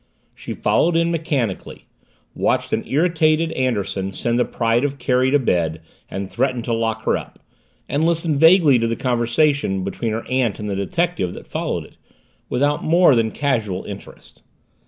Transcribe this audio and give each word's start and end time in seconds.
She 0.33 0.53
followed 0.55 0.97
in 0.97 1.11
mechanically, 1.11 1.85
watched 2.33 2.73
an 2.73 2.83
irritated 2.87 3.51
Anderson 3.51 4.11
send 4.11 4.39
the 4.39 4.45
Pride 4.45 4.83
of 4.83 4.97
Kerry 4.97 5.29
to 5.29 5.37
bed 5.37 5.79
and 6.09 6.27
threaten 6.27 6.63
to 6.63 6.73
lock 6.73 7.03
her 7.03 7.15
up, 7.15 7.37
and 7.87 8.03
listened 8.03 8.39
vaguely 8.39 8.79
to 8.79 8.87
the 8.87 8.95
conversation 8.95 9.83
between 9.83 10.11
her 10.13 10.25
aunt 10.27 10.57
and 10.57 10.67
the 10.67 10.75
detective 10.75 11.33
that 11.35 11.45
followed 11.45 11.83
it, 11.83 11.97
without 12.49 12.83
more 12.83 13.13
than 13.13 13.29
casual 13.29 13.83
interest. 13.83 14.41